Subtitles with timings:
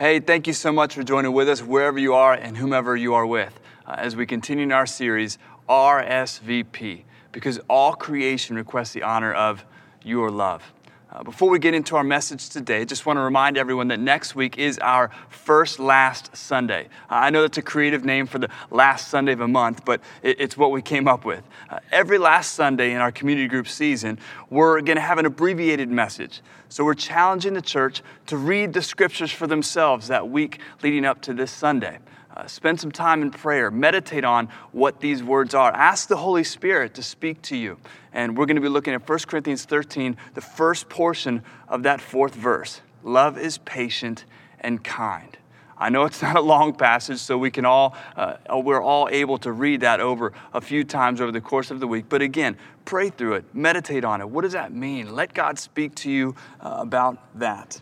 [0.00, 3.12] Hey, thank you so much for joining with us wherever you are and whomever you
[3.12, 5.36] are with uh, as we continue in our series,
[5.68, 9.62] RSVP, because all creation requests the honor of
[10.02, 10.72] your love.
[11.12, 14.36] Uh, before we get into our message today, just want to remind everyone that next
[14.36, 16.84] week is our first last Sunday.
[17.10, 20.00] Uh, I know that's a creative name for the last Sunday of a month, but
[20.22, 21.42] it, it's what we came up with.
[21.68, 24.20] Uh, every last Sunday in our community group season,
[24.50, 26.42] we're going to have an abbreviated message.
[26.68, 31.22] So we're challenging the church to read the scriptures for themselves that week leading up
[31.22, 31.98] to this Sunday.
[32.36, 33.70] Uh, spend some time in prayer.
[33.70, 35.72] Meditate on what these words are.
[35.72, 37.78] Ask the Holy Spirit to speak to you.
[38.12, 42.00] And we're going to be looking at 1 Corinthians 13, the first portion of that
[42.00, 42.82] fourth verse.
[43.02, 44.24] Love is patient
[44.60, 45.36] and kind.
[45.80, 49.38] I know it's not a long passage, so we can all, uh, we're all able
[49.38, 52.04] to read that over a few times over the course of the week.
[52.08, 54.28] But again, pray through it, meditate on it.
[54.28, 55.14] What does that mean?
[55.14, 57.80] Let God speak to you uh, about that.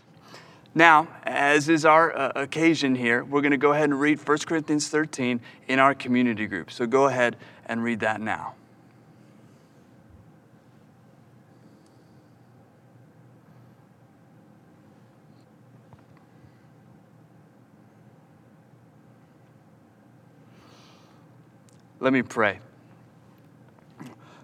[0.79, 4.37] Now, as is our uh, occasion here, we're going to go ahead and read 1
[4.47, 6.71] Corinthians 13 in our community group.
[6.71, 8.53] So go ahead and read that now.
[21.99, 22.61] Let me pray.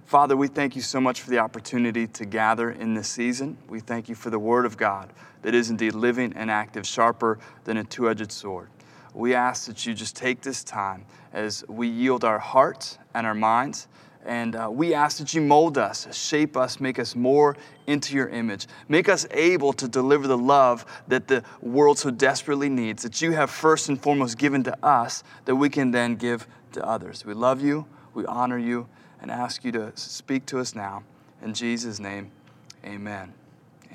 [0.06, 3.58] Father, we thank you so much for the opportunity to gather in this season.
[3.68, 5.12] We thank you for the Word of God
[5.42, 8.70] that is indeed living and active, sharper than a two edged sword.
[9.16, 13.34] We ask that you just take this time as we yield our hearts and our
[13.34, 13.88] minds.
[14.24, 18.30] And uh, we ask that you mold us, shape us, make us more into your
[18.30, 18.68] image.
[18.88, 23.32] Make us able to deliver the love that the world so desperately needs, that you
[23.32, 27.26] have first and foremost given to us, that we can then give to others.
[27.26, 28.88] We love you, we honor you,
[29.26, 31.02] and ask you to speak to us now.
[31.42, 32.30] In Jesus' name,
[32.86, 33.34] amen.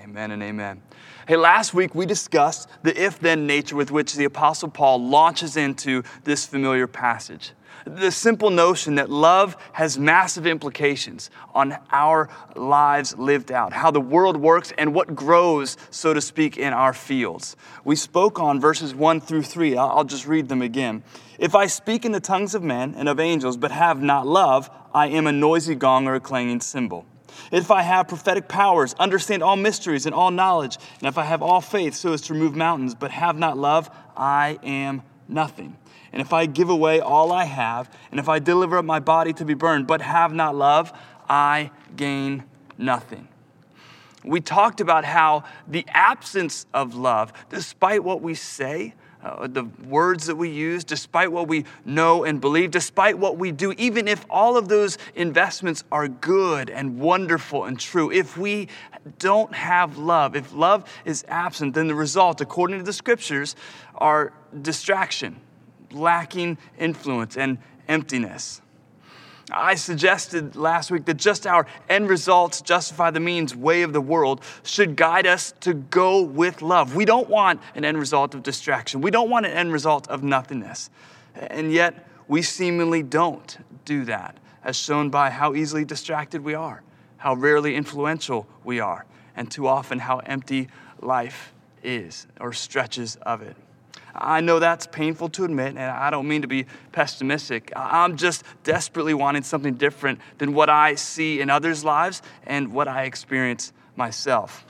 [0.02, 0.80] Amen and amen.
[1.28, 5.58] Hey, last week we discussed the if then nature with which the Apostle Paul launches
[5.58, 7.52] into this familiar passage.
[7.84, 14.00] The simple notion that love has massive implications on our lives lived out, how the
[14.00, 17.54] world works, and what grows, so to speak, in our fields.
[17.84, 19.76] We spoke on verses 1 through 3.
[19.76, 21.02] I'll just read them again.
[21.38, 24.70] If I speak in the tongues of men and of angels, but have not love,
[24.94, 27.04] I am a noisy gong or a clanging cymbal.
[27.50, 31.42] If I have prophetic powers, understand all mysteries and all knowledge, and if I have
[31.42, 35.76] all faith so as to remove mountains, but have not love, I am nothing.
[36.12, 39.32] And if I give away all I have, and if I deliver up my body
[39.34, 40.92] to be burned, but have not love,
[41.28, 42.44] I gain
[42.76, 43.28] nothing.
[44.24, 50.26] We talked about how the absence of love, despite what we say, uh, the words
[50.26, 54.24] that we use, despite what we know and believe, despite what we do, even if
[54.30, 58.68] all of those investments are good and wonderful and true, if we
[59.18, 63.56] don't have love, if love is absent, then the result, according to the scriptures,
[63.96, 64.32] are
[64.62, 65.40] distraction,
[65.92, 68.62] lacking influence, and emptiness.
[69.52, 74.00] I suggested last week that just our end results justify the means way of the
[74.00, 76.94] world should guide us to go with love.
[76.94, 80.22] We don't want an end result of distraction, we don't want an end result of
[80.22, 80.90] nothingness.
[81.34, 86.82] And yet, we seemingly don't do that, as shown by how easily distracted we are,
[87.16, 89.04] how rarely influential we are,
[89.36, 90.68] and too often how empty
[91.00, 91.52] life
[91.82, 93.56] is or stretches of it.
[94.14, 97.72] I know that's painful to admit, and I don't mean to be pessimistic.
[97.76, 102.88] I'm just desperately wanting something different than what I see in others' lives and what
[102.88, 104.64] I experience myself.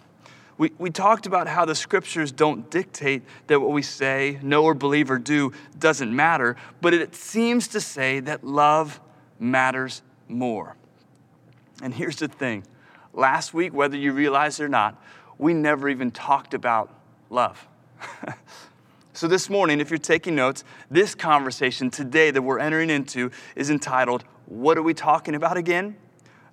[0.59, 4.75] We, we talked about how the scriptures don't dictate that what we say, know, or
[4.75, 9.01] believe or do doesn't matter, but it seems to say that love
[9.39, 10.77] matters more.
[11.83, 12.65] And here's the thing
[13.15, 15.03] last week, whether you realize it or not,
[15.39, 16.95] we never even talked about
[17.31, 17.67] love.
[19.21, 23.69] So, this morning, if you're taking notes, this conversation today that we're entering into is
[23.69, 25.95] entitled, What Are We Talking About Again?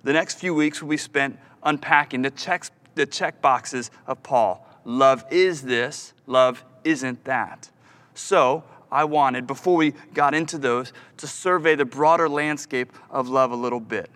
[0.02, 4.68] The next few weeks will be spent unpacking the, checks, the check boxes of Paul.
[4.84, 7.70] Love is this, love isn't that.
[8.12, 13.50] So, I wanted, before we got into those, to survey the broader landscape of love
[13.50, 14.10] a little bit.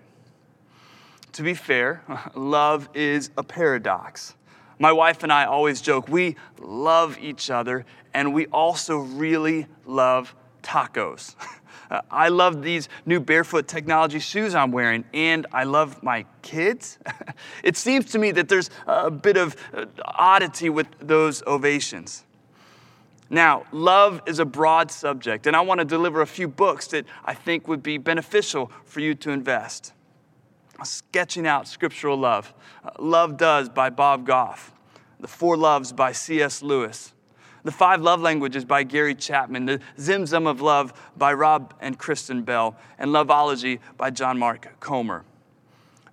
[1.32, 2.02] To be fair,
[2.34, 4.34] love is a paradox.
[4.82, 10.34] My wife and I always joke, we love each other and we also really love
[10.64, 11.36] tacos.
[12.10, 16.98] I love these new barefoot technology shoes I'm wearing, and I love my kids.
[17.62, 22.24] it seems to me that there's a bit of uh, oddity with those ovations.
[23.30, 27.04] Now, love is a broad subject, and I want to deliver a few books that
[27.24, 29.92] I think would be beneficial for you to invest
[30.84, 32.52] sketching out scriptural love.
[32.84, 34.71] Uh, love Does by Bob Goff.
[35.22, 36.62] The Four Loves by C.S.
[36.64, 37.14] Lewis.
[37.62, 41.96] The Five Love Languages by Gary Chapman, The Zim Zum of Love by Rob and
[41.96, 45.24] Kristen Bell, and Loveology by John Mark Comer.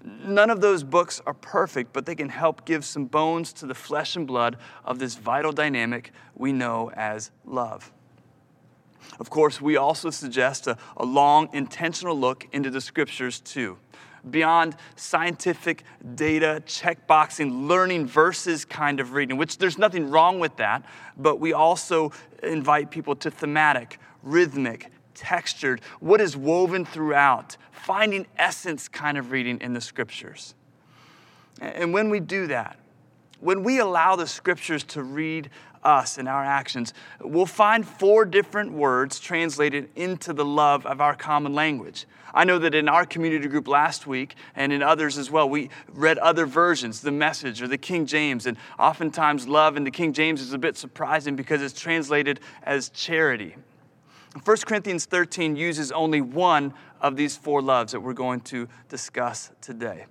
[0.03, 3.73] None of those books are perfect, but they can help give some bones to the
[3.73, 7.91] flesh and blood of this vital dynamic we know as love.
[9.19, 13.79] Of course, we also suggest a, a long, intentional look into the scriptures too
[14.29, 15.83] beyond scientific
[16.15, 20.83] data, checkboxing, learning verses kind of reading, which there's nothing wrong with that,
[21.17, 22.11] but we also
[22.43, 29.59] invite people to thematic, rhythmic, textured, what is woven throughout, finding essence kind of reading
[29.61, 30.55] in the scriptures.
[31.61, 32.79] And when we do that,
[33.41, 35.49] when we allow the scriptures to read
[35.83, 41.15] us and our actions, we'll find four different words translated into the love of our
[41.15, 42.05] common language.
[42.33, 45.69] I know that in our community group last week and in others as well, we
[45.91, 50.13] read other versions, the message or the King James, and oftentimes love in the King
[50.13, 53.55] James is a bit surprising because it's translated as charity.
[54.43, 59.51] 1 Corinthians 13 uses only one of these four loves that we're going to discuss
[59.59, 60.05] today.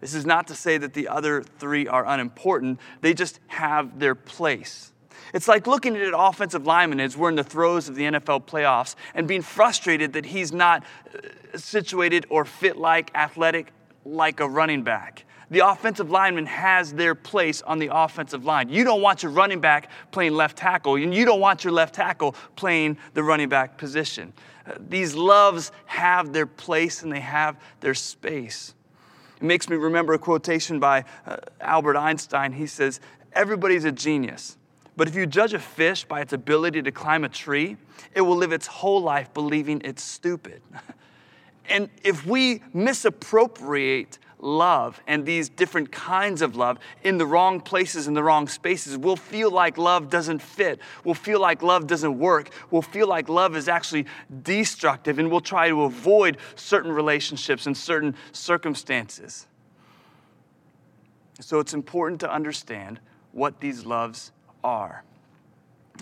[0.00, 4.14] This is not to say that the other three are unimportant, they just have their
[4.14, 4.92] place.
[5.34, 8.44] It's like looking at an offensive lineman as we're in the throes of the NFL
[8.46, 10.84] playoffs and being frustrated that he's not
[11.14, 13.72] uh, situated or fit like, athletic
[14.04, 15.24] like a running back.
[15.50, 18.68] The offensive lineman has their place on the offensive line.
[18.68, 21.94] You don't want your running back playing left tackle, and you don't want your left
[21.94, 24.34] tackle playing the running back position.
[24.66, 28.74] Uh, these loves have their place and they have their space.
[29.38, 32.52] It makes me remember a quotation by uh, Albert Einstein.
[32.52, 33.00] He says,
[33.32, 34.57] Everybody's a genius.
[34.98, 37.76] But if you judge a fish by its ability to climb a tree,
[38.16, 40.60] it will live its whole life believing it's stupid.
[41.68, 48.08] and if we misappropriate love and these different kinds of love in the wrong places,
[48.08, 50.80] in the wrong spaces, we'll feel like love doesn't fit.
[51.04, 52.50] We'll feel like love doesn't work.
[52.72, 54.06] We'll feel like love is actually
[54.42, 59.46] destructive, and we'll try to avoid certain relationships and certain circumstances.
[61.38, 62.98] So it's important to understand
[63.30, 64.32] what these loves
[64.64, 65.02] are.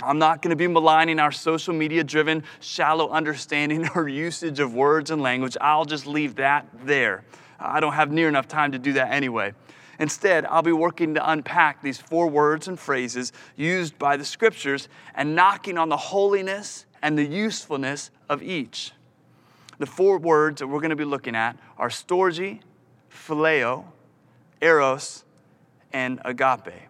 [0.03, 4.75] I'm not going to be maligning our social media driven, shallow understanding or usage of
[4.75, 5.57] words and language.
[5.61, 7.25] I'll just leave that there.
[7.59, 9.55] I don't have near enough time to do that anyway.
[9.99, 14.89] Instead, I'll be working to unpack these four words and phrases used by the scriptures
[15.15, 18.93] and knocking on the holiness and the usefulness of each.
[19.79, 22.61] The four words that we're going to be looking at are storge,
[23.11, 23.85] phileo,
[24.61, 25.25] eros,
[25.93, 26.89] and agape.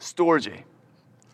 [0.00, 0.64] Storge.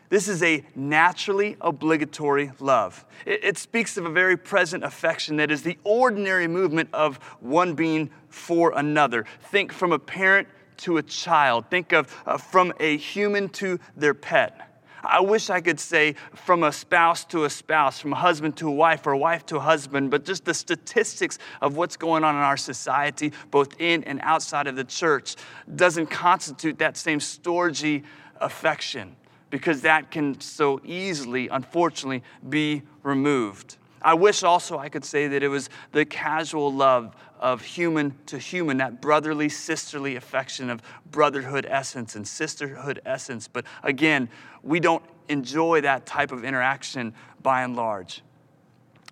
[0.09, 3.05] This is a naturally obligatory love.
[3.25, 7.75] It, it, speaks of a very present affection that is the ordinary movement of one
[7.75, 9.25] being for another.
[9.51, 10.47] Think from a parent
[10.79, 14.67] to a child, think of uh, from a human to their pet.
[15.03, 18.69] I wish I could say from a spouse to a spouse, from a husband to
[18.69, 22.25] a wife, or a wife to a husband, but just the statistics of what's going
[22.25, 25.37] on in our society, both in and outside of the church,
[25.77, 28.03] doesn't constitute that same storge
[28.41, 29.17] affection
[29.51, 33.77] because that can so easily, unfortunately, be removed.
[34.03, 38.39] I wish also I could say that it was the casual love of human to
[38.39, 43.49] human, that brotherly, sisterly affection of brotherhood essence and sisterhood essence.
[43.49, 44.29] But again,
[44.63, 48.23] we don't enjoy that type of interaction by and large.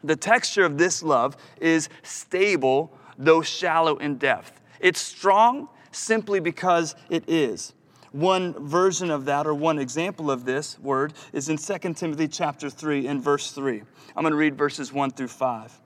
[0.02, 4.60] The texture of this love is stable, though shallow in depth.
[4.80, 7.72] It's strong simply because it is.
[8.14, 12.70] One version of that, or one example of this word, is in 2 Timothy chapter
[12.70, 13.82] 3 and verse 3.
[14.14, 15.80] I'm going to read verses 1 through 5.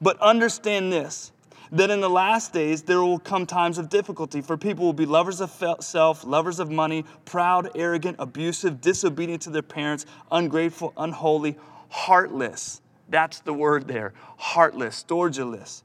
[0.00, 1.32] But understand this
[1.72, 5.06] that in the last days there will come times of difficulty, for people will be
[5.06, 11.58] lovers of self, lovers of money, proud, arrogant, abusive, disobedient to their parents, ungrateful, unholy,
[11.88, 12.80] heartless.
[13.08, 15.82] That's the word there heartless, storgiless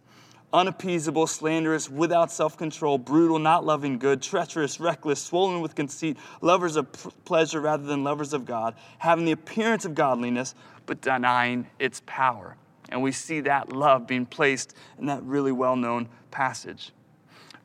[0.53, 6.75] unappeasable, slanderous, without self control, brutal, not loving good, treacherous, reckless, swollen with conceit, lovers
[6.75, 6.91] of
[7.25, 10.55] pleasure rather than lovers of God, having the appearance of godliness,
[10.85, 12.57] but denying its power.
[12.89, 16.91] And we see that love being placed in that really well known passage.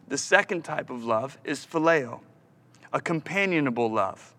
[0.09, 2.21] The second type of love is phileo,
[2.93, 4.36] a companionable love.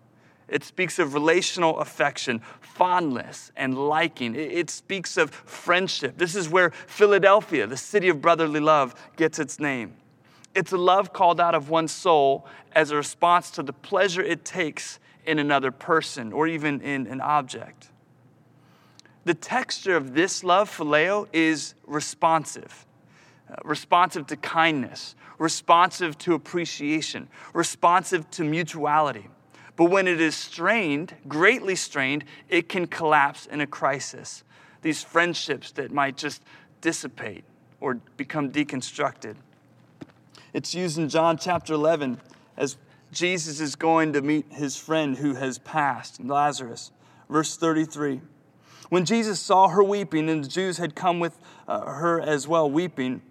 [0.48, 4.34] It speaks of relational affection, fondness, and liking.
[4.34, 6.16] It, speaks of friendship.
[6.16, 9.94] This is where Philadelphia, the city of brotherly love, gets its name.
[10.54, 14.44] It's a love called out of one's soul as a response to the pleasure it
[14.44, 17.90] takes in another person or even in an object.
[19.24, 22.86] The texture of this love, phileo, is responsive.
[23.50, 29.28] Uh, responsive to kindness, responsive to appreciation, responsive to mutuality
[29.78, 34.42] But when it is strained, greatly strained, it can collapse in a crisis.
[34.82, 36.42] These friendships that might just
[36.80, 37.44] dissipate
[37.80, 39.36] or become deconstructed.
[40.52, 42.20] It's used in John chapter 11
[42.56, 42.76] as
[43.12, 46.90] Jesus is going to meet his friend who has passed, Lazarus.
[47.30, 48.20] Verse 33.
[48.88, 52.68] When Jesus saw her weeping, and the Jews had come with uh, her as well,
[52.68, 53.22] weeping,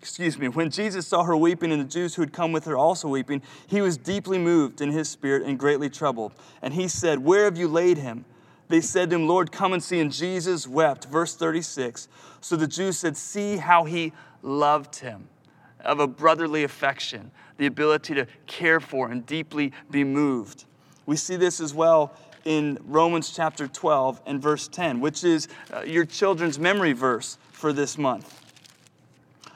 [0.00, 2.76] excuse me, when Jesus saw her weeping and the Jews who had come with her
[2.76, 6.32] also weeping, he was deeply moved in his spirit and greatly troubled.
[6.62, 8.24] And he said, Where have you laid him?
[8.68, 9.98] They said to him, Lord, come and see.
[9.98, 11.06] And Jesus wept.
[11.06, 12.08] Verse 36.
[12.40, 14.12] So the Jews said, See how he
[14.42, 15.28] loved him,
[15.80, 20.64] of a brotherly affection, the ability to care for and deeply be moved.
[21.06, 22.14] We see this as well
[22.44, 27.72] in Romans chapter 12 and verse 10, which is uh, your children's memory verse for
[27.72, 28.47] this month.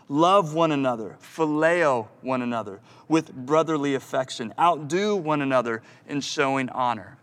[0.09, 7.19] Love one another, phileo one another with brotherly affection, outdo one another in showing honor.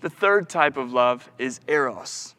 [0.00, 2.34] The third type of love is eros.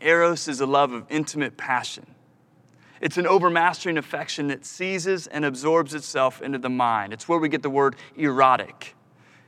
[0.00, 2.06] Eros is a love of intimate passion.
[3.00, 7.12] It's an overmastering affection that seizes and absorbs itself into the mind.
[7.12, 8.94] It's where we get the word erotic.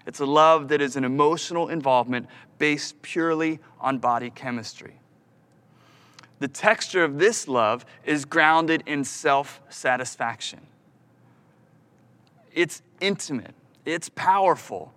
[0.07, 2.27] It's a love that is an emotional involvement
[2.59, 5.01] based purely on body chemistry.
[6.41, 10.61] The texture of this love is grounded in self satisfaction.
[12.53, 13.55] It's intimate,
[13.85, 14.93] it's powerful,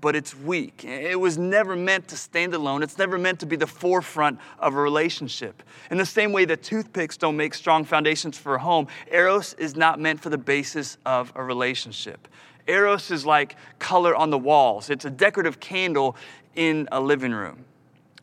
[0.00, 0.84] but it's weak.
[0.84, 2.82] It was never meant to stand alone.
[2.82, 5.62] It's never meant to be the forefront of a relationship.
[5.90, 9.76] In the same way that toothpicks don't make strong foundations for a home, Eros is
[9.76, 12.26] not meant for the basis of a relationship.
[12.66, 16.16] Eros is like color on the walls, it's a decorative candle
[16.56, 17.64] in a living room.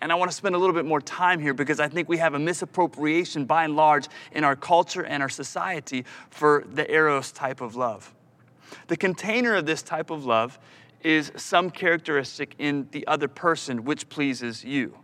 [0.02, 2.18] And I want to spend a little bit more time here because I think we
[2.18, 7.32] have a misappropriation by and large in our culture and our society for the Eros
[7.32, 8.14] type of love.
[8.88, 10.58] The container of this type of love
[11.04, 14.98] is some characteristic in the other person which pleases you.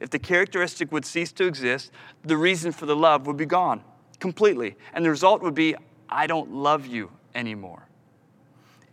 [0.00, 1.90] If the characteristic would cease to exist,
[2.22, 3.82] the reason for the love would be gone
[4.20, 4.76] completely.
[4.92, 5.74] And the result would be,
[6.08, 7.88] I don't love you anymore.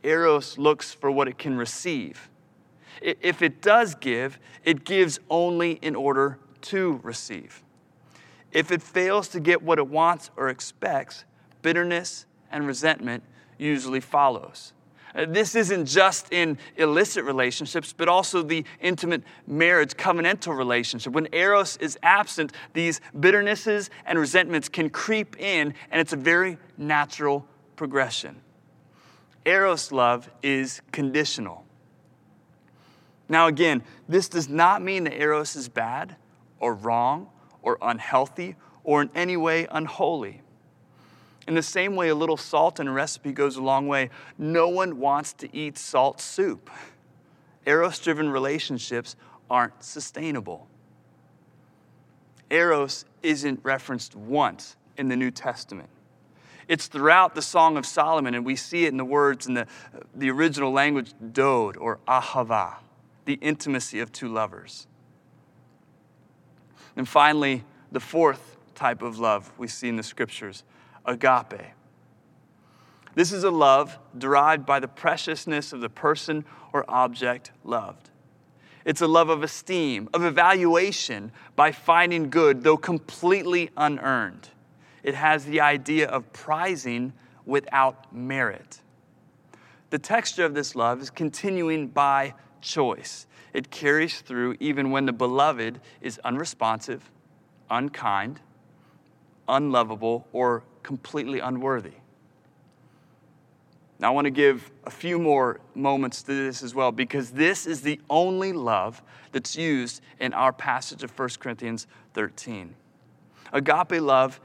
[0.03, 2.29] Eros looks for what it can receive.
[3.01, 7.63] If it does give, it gives only in order to receive.
[8.51, 11.25] If it fails to get what it wants or expects,
[11.61, 13.23] bitterness and resentment
[13.57, 14.73] usually follows.
[15.15, 21.13] Uh, this isn't just in illicit relationships, but also the intimate marriage, covenantal relationship.
[21.13, 26.57] When Eros is absent, these bitternesses and resentments can creep in, and it's a very
[26.77, 27.45] natural
[27.75, 28.41] progression.
[29.45, 31.65] Eros love is conditional.
[33.33, 36.17] Now, again, this does not mean that Eros is bad
[36.59, 37.29] or wrong
[37.63, 40.43] or unhealthy or in any way unholy.
[41.47, 44.11] In the same way, a little salt in a recipe goes a long way.
[44.37, 46.69] No one wants to eat salt soup.
[47.65, 49.15] Eros driven relationships
[49.49, 50.67] aren't sustainable.
[52.51, 55.89] Eros isn't referenced once in the New Testament.
[56.67, 59.65] It's throughout the Song of Solomon, and we see it in the words in the,
[60.13, 62.75] the original language, dode or ahava,
[63.25, 64.87] the intimacy of two lovers.
[66.95, 70.63] And finally, the fourth type of love we see in the scriptures
[71.05, 71.61] agape.
[73.15, 78.09] This is a love derived by the preciousness of the person or object loved.
[78.85, 84.49] It's a love of esteem, of evaluation by finding good, though completely unearned.
[85.03, 87.13] It has the idea of prizing
[87.45, 88.81] without merit.
[89.89, 93.27] The texture of this love is continuing by choice.
[93.53, 97.11] It carries through even when the beloved is unresponsive,
[97.69, 98.39] unkind,
[99.47, 101.91] unlovable, or completely unworthy.
[103.99, 107.65] Now, I want to give a few more moments to this as well because this
[107.65, 109.01] is the only love
[109.31, 112.75] that's used in our passage of 1 Corinthians 13.
[113.53, 114.41] Agape love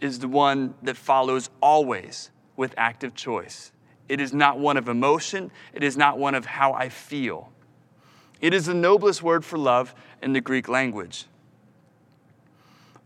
[0.00, 3.72] is the one that follows always with active choice.
[4.08, 7.51] It is not one of emotion, it is not one of how I feel.
[8.42, 11.24] It is the noblest word for love in the Greek language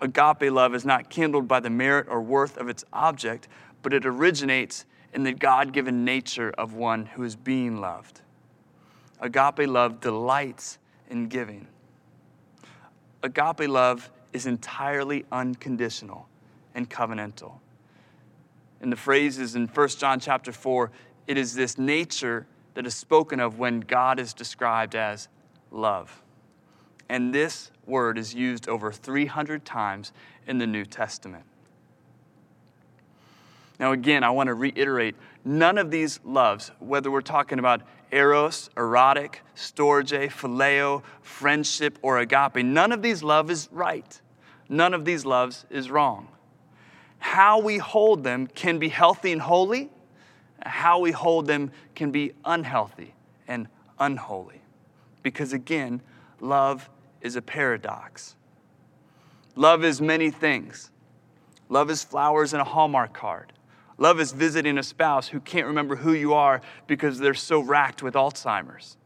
[0.00, 3.49] agape love is not kindled by the merit or worth of its object,
[3.83, 8.21] but it originates in the God given nature of one who is being loved.
[9.21, 10.78] Agape love delights
[11.09, 11.66] in giving.
[13.23, 16.28] Agape love is entirely unconditional
[16.75, 17.52] and covenantal.
[18.83, 20.90] In the phrases in 1 John chapter 4,
[21.26, 25.28] it is this nature that is spoken of when God is described as
[25.71, 26.23] love.
[27.09, 30.12] And this word is used over 300 times
[30.47, 31.45] in the New Testament.
[33.80, 37.80] Now, again, I want to reiterate none of these loves, whether we're talking about
[38.12, 44.21] eros, erotic, storge, phileo, friendship, or agape, none of these love is right.
[44.68, 46.28] None of these loves is wrong.
[47.21, 49.88] How we hold them can be healthy and holy,
[50.66, 53.14] how we hold them can be unhealthy
[53.46, 53.68] and
[53.99, 54.61] unholy.
[55.23, 56.00] Because again,
[56.40, 56.88] love
[57.20, 58.37] is a paradox.
[59.54, 60.90] Love is many things.
[61.68, 63.52] Love is flowers and a Hallmark card.
[63.99, 68.02] Love is visiting a spouse who can't remember who you are because they're so racked
[68.02, 68.96] with Alzheimer's.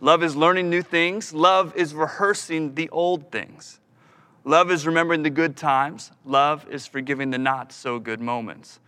[0.00, 1.32] Love is learning new things.
[1.32, 3.80] Love is rehearsing the old things.
[4.44, 6.10] Love is remembering the good times.
[6.24, 8.78] Love is forgiving the not so good moments.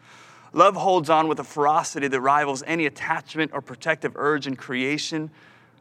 [0.53, 5.31] Love holds on with a ferocity that rivals any attachment or protective urge in creation.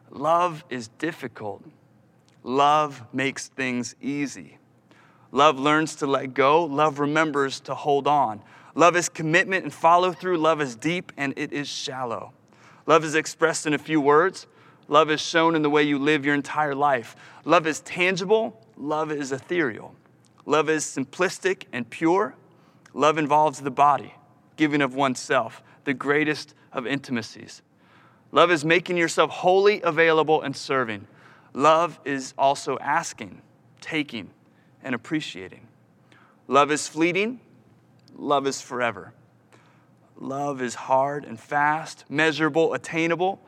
[0.09, 1.63] Love is difficult.
[2.43, 4.57] Love makes things easy.
[5.31, 6.63] Love learns to let go.
[6.65, 8.41] Love remembers to hold on.
[8.75, 10.37] Love is commitment and follow through.
[10.37, 12.33] Love is deep and it is shallow.
[12.85, 14.47] Love is expressed in a few words.
[14.87, 17.15] Love is shown in the way you live your entire life.
[17.43, 18.61] Love is tangible.
[18.77, 19.93] Love is ethereal.
[20.45, 22.35] Love is simplistic and pure.
[22.93, 24.13] Love involves the body,
[24.57, 27.61] giving of oneself, the greatest of intimacies.
[28.31, 31.07] Love is making yourself wholly available and serving.
[31.53, 33.41] Love is also asking,
[33.79, 34.29] taking,
[34.83, 35.67] and appreciating.
[36.47, 37.39] Love is fleeting
[38.17, 39.13] love is forever.
[40.19, 43.39] Love is hard and fast, measurable, attainable.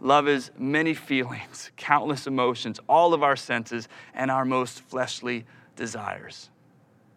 [0.00, 5.46] Love is many feelings, countless emotions, all of our senses, and our most fleshly
[5.76, 6.50] desires.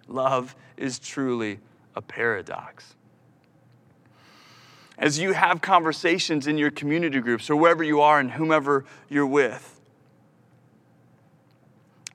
[0.07, 1.59] Love is truly
[1.95, 2.95] a paradox.
[5.01, 9.25] As you have conversations in your community groups or wherever you are and whomever you're
[9.25, 9.81] with,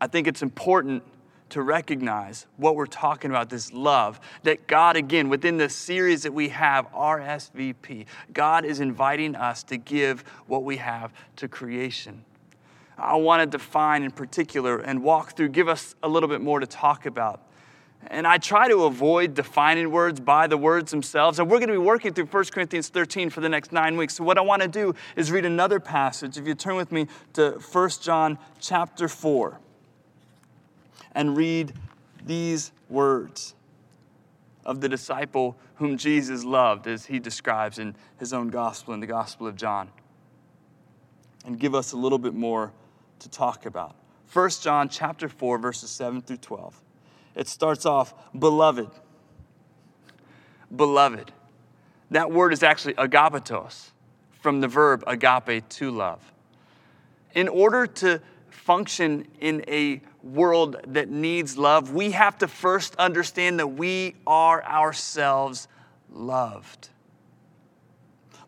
[0.00, 1.02] I think it's important
[1.48, 6.32] to recognize what we're talking about this love that God, again, within the series that
[6.32, 12.24] we have, RSVP, God is inviting us to give what we have to creation.
[12.96, 16.60] I want to define in particular and walk through, give us a little bit more
[16.60, 17.42] to talk about.
[18.08, 21.38] And I try to avoid defining words by the words themselves.
[21.38, 24.14] And we're going to be working through 1 Corinthians 13 for the next nine weeks.
[24.14, 26.38] So, what I want to do is read another passage.
[26.38, 29.58] If you turn with me to 1 John chapter 4
[31.12, 31.72] and read
[32.24, 33.54] these words
[34.64, 39.06] of the disciple whom Jesus loved, as he describes in his own gospel, in the
[39.06, 39.88] Gospel of John,
[41.44, 42.72] and give us a little bit more
[43.20, 43.94] to talk about.
[44.32, 46.82] 1 John chapter 4, verses 7 through 12.
[47.36, 48.90] It starts off, beloved.
[50.74, 51.30] Beloved.
[52.10, 53.90] That word is actually agapetos,
[54.40, 56.20] from the verb agape, to love.
[57.34, 63.60] In order to function in a world that needs love, we have to first understand
[63.60, 65.68] that we are ourselves
[66.10, 66.88] loved.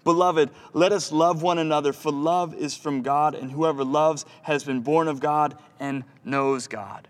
[0.05, 4.65] Beloved, let us love one another, for love is from God, and whoever loves has
[4.65, 7.07] been born of God and knows God.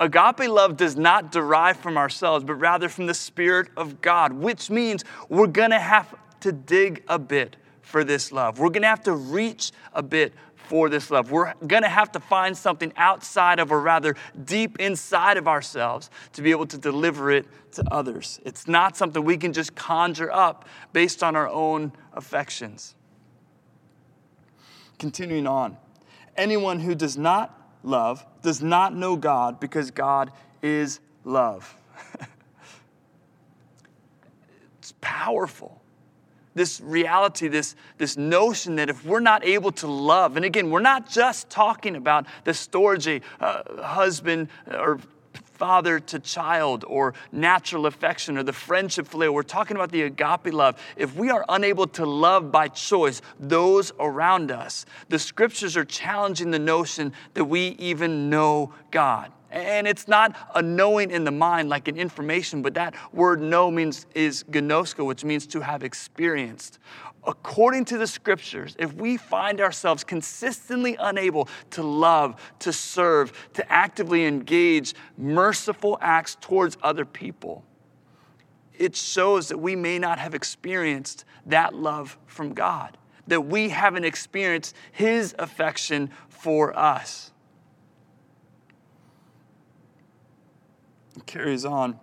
[0.00, 4.70] Agape love does not derive from ourselves, but rather from the Spirit of God, which
[4.70, 8.58] means we're gonna have to dig a bit for this love.
[8.58, 11.30] We're gonna have to reach a bit for this love.
[11.32, 16.42] We're to have to find something outside of, or rather deep inside of ourselves, to
[16.42, 18.40] be able to deliver it to others.
[18.44, 22.94] It's not something we can just conjure up based on our own affections.
[25.00, 25.76] Continuing on,
[26.36, 31.74] anyone who does not love does not know God because God is love.
[34.78, 35.80] it's powerful
[36.54, 40.80] this reality, this, this notion that if we're not able to love, and again, we're
[40.80, 44.98] not just talking about the storge, uh, husband or
[45.60, 49.30] father to child or natural affection or the friendship phileo.
[49.30, 50.80] We're talking about the agape love.
[50.96, 56.50] If we are unable to love by choice those around us, the scriptures are challenging
[56.50, 59.30] the notion that we even know God.
[59.50, 63.70] And it's not a knowing in the mind like an information, but that word know
[63.70, 66.78] means is gnosko, which means to have experienced.
[67.26, 73.72] According to the scriptures, if we find ourselves consistently unable to love, to serve, to
[73.72, 77.64] actively engage merciful acts towards other people,
[78.78, 84.04] it shows that we may not have experienced that love from God, that we haven't
[84.04, 87.32] experienced His affection for us.
[91.26, 91.98] carries on.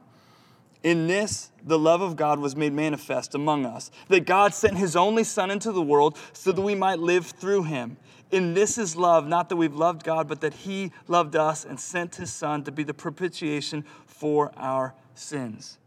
[0.87, 4.95] In this, the love of God was made manifest among us, that God sent his
[4.95, 7.97] only Son into the world so that we might live through him.
[8.31, 11.77] In this is love, not that we've loved God, but that he loved us and
[11.77, 15.77] sent his Son to be the propitiation for our sins.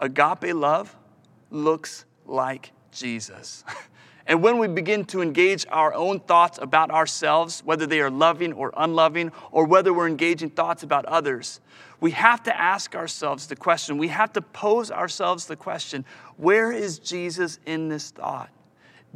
[0.00, 0.96] Agape love
[1.52, 3.62] looks like Jesus.
[4.28, 8.52] And when we begin to engage our own thoughts about ourselves, whether they are loving
[8.52, 11.60] or unloving, or whether we're engaging thoughts about others,
[11.98, 16.04] we have to ask ourselves the question, we have to pose ourselves the question
[16.36, 18.50] where is Jesus in this thought?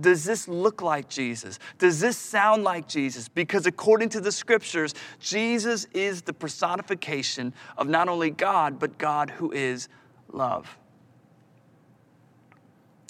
[0.00, 1.58] Does this look like Jesus?
[1.76, 3.28] Does this sound like Jesus?
[3.28, 9.28] Because according to the scriptures, Jesus is the personification of not only God, but God
[9.28, 9.90] who is
[10.32, 10.78] love.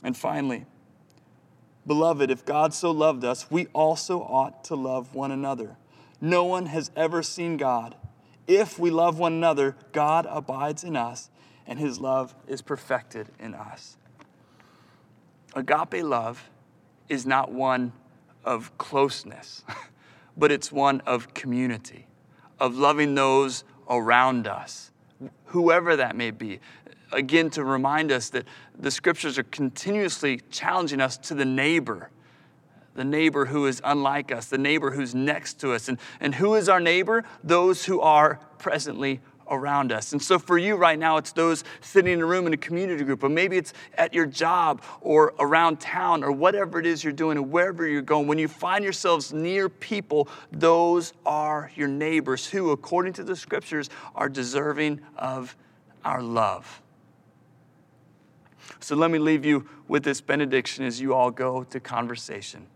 [0.03, 0.67] And finally,
[1.87, 5.77] beloved, if God so loved us, we also ought to love one another.
[6.21, 7.97] No one has ever seen God.
[8.47, 11.31] If we love one another, God abides in us,
[11.67, 13.97] and his love is perfected in us.
[15.55, 16.51] Agape love
[17.09, 17.93] is not one
[18.45, 19.65] of closeness,
[20.37, 22.07] but it's one of community,
[22.59, 24.91] of loving those around us,
[25.47, 26.61] whoever that may be.
[27.13, 28.47] Again, to remind us that
[28.79, 32.11] the scriptures are continuously challenging us to the neighbor,
[32.95, 35.89] the neighbor who is unlike us, the neighbor who's next to us.
[35.89, 37.25] And, and who is our neighbor?
[37.45, 39.21] Those who are presently
[39.51, 40.13] around us.
[40.13, 43.05] And so for you right now, it's those sitting in a room in a community
[43.05, 47.13] group, or maybe it's at your job or around town or whatever it is you're
[47.13, 48.27] doing and wherever you're going.
[48.27, 53.91] When you find yourselves near people, those are your neighbors who, according to the scriptures,
[54.15, 55.55] are deserving of
[56.05, 56.81] our love.
[58.81, 62.67] So let me leave you with this benediction as you all go to conversation.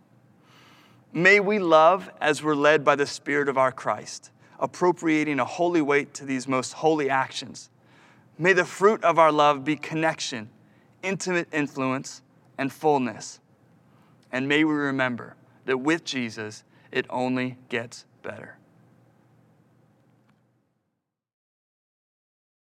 [1.13, 5.81] May we love as we're led by the Spirit of our Christ appropriating a holy
[5.81, 7.71] weight to these most holy actions.
[8.39, 10.51] May the fruit of our love be connection,
[11.03, 12.23] intimate influence,
[12.59, 13.41] and fullness.
[14.33, 18.59] And may we remember that with Jesus, it only gets better.